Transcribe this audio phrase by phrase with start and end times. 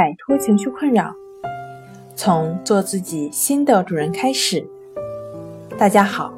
[0.00, 1.14] 摆脱情绪困扰，
[2.16, 4.66] 从做自己新的主人开始。
[5.76, 6.32] 大家好，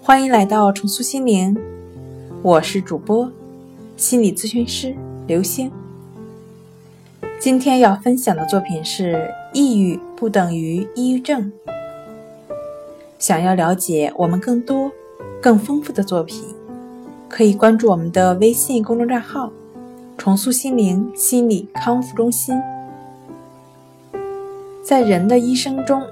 [0.00, 1.54] 欢迎来到重塑心灵，
[2.40, 3.30] 我是主播
[3.98, 4.96] 心理咨询师
[5.26, 5.70] 刘星。
[7.38, 11.52] 今天要分享的作品是：抑郁不等于抑郁症。
[13.18, 14.90] 想要了解我们更多、
[15.42, 16.42] 更丰富的作品，
[17.28, 19.52] 可以关注我们的微信公众账号。
[20.20, 22.54] 重塑心灵心理康复中心，
[24.84, 26.02] 在人的一生中，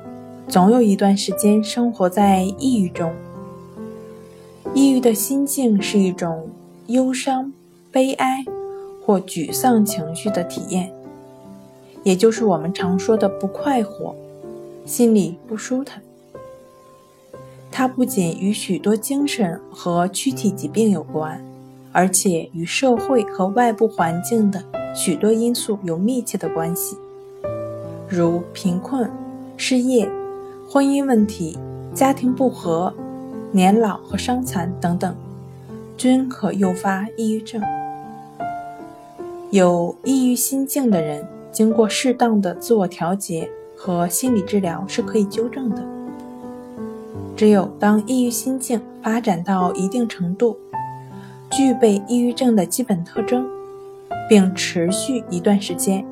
[0.48, 3.12] 总有一段时间生活在抑郁中。
[4.72, 6.48] 抑郁的心境是一种
[6.86, 7.52] 忧伤、
[7.92, 8.42] 悲哀
[9.04, 10.90] 或沮丧情绪的体验，
[12.02, 14.16] 也就是我们常说的不快活，
[14.86, 16.02] 心里不舒坦。
[17.70, 21.44] 它不仅与许多精神和躯体疾病有关。
[21.98, 24.62] 而且与社会和外部环境的
[24.94, 26.96] 许多因素有密切的关系，
[28.08, 29.10] 如贫困、
[29.56, 30.08] 失业、
[30.70, 31.58] 婚姻问题、
[31.92, 32.94] 家庭不和、
[33.50, 35.12] 年老和伤残等等，
[35.96, 37.60] 均可诱发抑郁症。
[39.50, 45.84] 有抑郁心境的人，经过适当的自我调节和心理治疗是可以纠正的。
[47.36, 50.56] 只有当抑郁心境发展到一定程度，
[51.50, 53.46] 具备抑郁症的基本特征，
[54.28, 56.04] 并持续一段时间，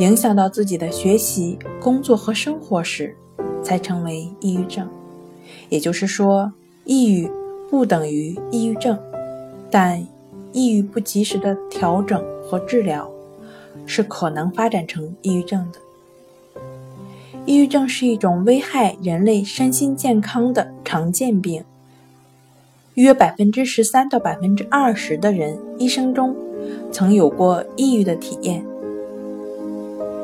[0.00, 3.16] 影响到自己的学习、工作和生活时，
[3.62, 4.88] 才成为抑郁症。
[5.68, 6.52] 也就是说，
[6.84, 7.30] 抑郁
[7.70, 8.98] 不等于抑郁症，
[9.70, 10.04] 但
[10.52, 13.10] 抑郁不及时的调整和治疗，
[13.86, 15.78] 是可能发展成抑郁症的。
[17.44, 21.64] 抑郁症是一种危害人类身心健康的常见病。
[22.96, 26.34] 约百分之十三到百分之二十的人一生中
[26.90, 28.64] 曾有过抑郁的体验，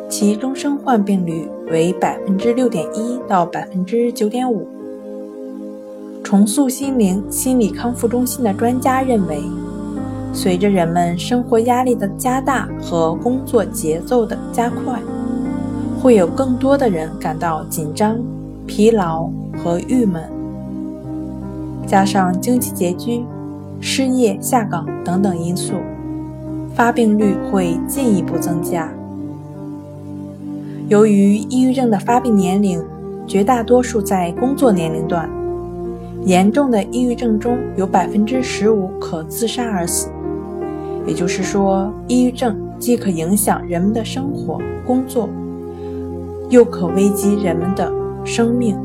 [0.08, 4.66] 其终生患病率为百分之六点一到百分之九点五。
[6.24, 9.42] 重塑心灵心理康复中心的专家认为，
[10.32, 14.98] 随着人们生活压力的加大和工作节奏的加快，
[16.00, 18.18] 会有更多的人感到紧张、
[18.66, 19.28] 疲劳
[19.62, 20.22] 和郁闷。
[21.92, 23.22] 加上经济拮据、
[23.78, 25.74] 失业下岗等等因素，
[26.74, 28.90] 发病率会进一步增加。
[30.88, 32.82] 由于抑郁症的发病年龄
[33.26, 35.28] 绝大多数在工作年龄段，
[36.24, 40.08] 严重的抑郁症中有百分之十五可自杀而死。
[41.06, 45.28] 也就是说，抑郁症既可影响人们的生活、工作，
[46.48, 47.92] 又可危及人们的
[48.24, 48.78] 生命。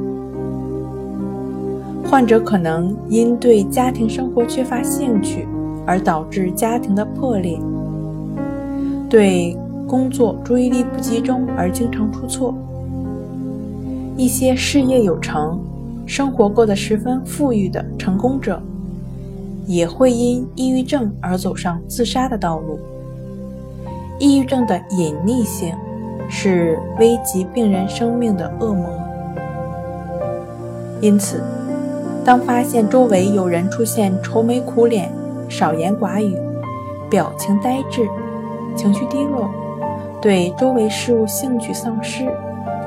[2.09, 5.45] 患者可能因对家庭生活缺乏兴趣，
[5.85, 7.59] 而导致家庭的破裂；
[9.09, 12.56] 对工作注意力不集中而经常出错。
[14.16, 15.59] 一些事业有成、
[16.06, 18.62] 生活过得十分富裕的成功者，
[19.66, 22.79] 也会因抑郁症而走上自杀的道路。
[24.18, 25.75] 抑郁症的隐匿性
[26.29, 28.89] 是危及病人生命的恶魔，
[31.01, 31.44] 因此。
[32.27, 35.09] 当发现周围有人出现愁眉苦脸、
[35.47, 36.38] 少言寡语、
[37.09, 38.05] 表情呆滞、
[38.75, 39.49] 情绪低落、
[40.21, 42.25] 对周围事物兴趣丧失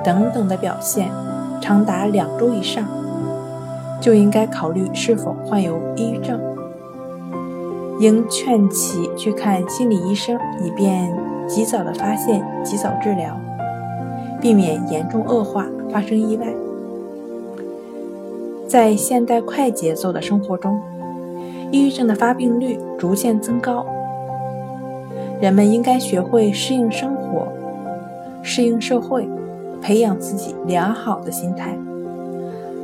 [0.04, 1.08] 等等的表现，
[1.58, 2.84] 长达两周以上，
[3.98, 6.38] 就应该考虑是否患有抑郁症，
[7.98, 11.10] 应劝其去看心理医生，以便
[11.48, 13.34] 及早的发现、及早治疗，
[14.38, 16.46] 避免严重恶化、发生意外。
[18.70, 20.80] 在现代快节奏的生活中，
[21.72, 23.84] 抑郁症的发病率逐渐增高。
[25.40, 27.48] 人们应该学会适应生活、
[28.44, 29.28] 适应社会，
[29.82, 31.76] 培养自己良好的心态，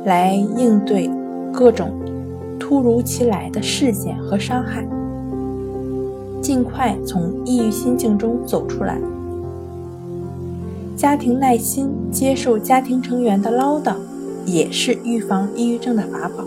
[0.03, 1.09] 来应对
[1.53, 1.91] 各种
[2.59, 4.85] 突如其来的事件和伤害，
[6.41, 8.99] 尽快从抑郁心境中走出来。
[10.97, 13.93] 家庭耐心接受家庭成员的唠叨。
[14.47, 16.43] 也是预防抑郁症的法宝。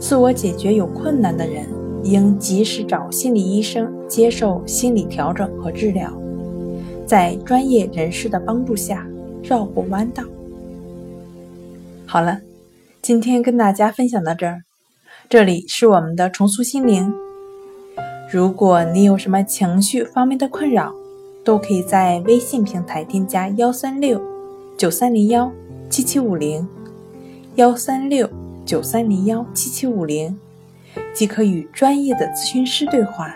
[0.00, 1.64] 自我解决有困难的人，
[2.02, 6.12] 应及时找心理医生接受心理调整和治疗，
[7.06, 9.06] 在专业人士的帮助下
[9.42, 10.22] 绕过弯道。
[12.04, 12.40] 好了，
[13.00, 14.62] 今天跟大家分享到这儿。
[15.30, 17.14] 这里是我们的重塑心灵。
[18.30, 20.92] 如果你有什么情绪方面的困扰，
[21.44, 24.20] 都可以在微信平台添加幺三六
[24.76, 25.50] 九三零幺。
[25.94, 26.66] 七七五零
[27.54, 28.28] 幺三六
[28.66, 30.36] 九三零幺七七五零，
[31.14, 33.32] 即可与专业的咨询师对话。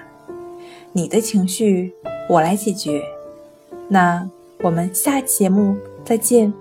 [0.90, 1.94] 你的情绪，
[2.28, 3.00] 我来解决。
[3.86, 4.28] 那
[4.60, 6.52] 我们下期节目再见。